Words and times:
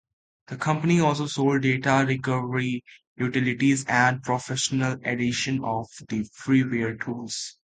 The 0.47 0.57
company 0.57 0.99
also 0.99 1.27
sold 1.27 1.61
data 1.61 2.03
recovery 2.07 2.83
utilities 3.17 3.85
and 3.85 4.23
professional 4.23 4.93
editions 5.05 5.61
of 5.63 5.89
their 6.09 6.23
freeware 6.23 6.99
tools. 6.99 7.55